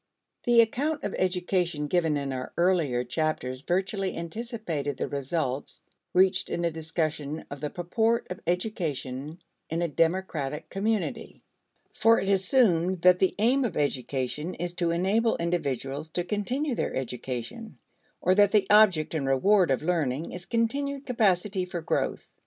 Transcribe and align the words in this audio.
The 0.45 0.61
account 0.61 1.03
of 1.03 1.13
education 1.19 1.85
given 1.85 2.17
in 2.17 2.33
our 2.33 2.51
earlier 2.57 3.03
chapters 3.03 3.61
virtually 3.61 4.17
anticipated 4.17 4.97
the 4.97 5.07
results 5.07 5.83
reached 6.11 6.49
in 6.49 6.65
a 6.65 6.71
discussion 6.71 7.45
of 7.51 7.61
the 7.61 7.69
purport 7.69 8.25
of 8.31 8.39
education 8.47 9.37
in 9.69 9.83
a 9.83 9.87
democratic 9.87 10.71
community. 10.71 11.43
For 11.93 12.19
it 12.19 12.29
assumed 12.29 13.03
that 13.03 13.19
the 13.19 13.35
aim 13.37 13.63
of 13.63 13.77
education 13.77 14.55
is 14.55 14.73
to 14.73 14.89
enable 14.89 15.37
individuals 15.37 16.09
to 16.13 16.23
continue 16.23 16.73
their 16.73 16.95
education 16.95 17.77
or 18.21 18.33
that 18.33 18.53
the 18.53 18.65
object 18.71 19.13
and 19.13 19.27
reward 19.27 19.69
of 19.69 19.83
learning 19.83 20.31
is 20.31 20.47
continued 20.47 21.05
capacity 21.05 21.63
for 21.63 21.79
growth. 21.81 22.27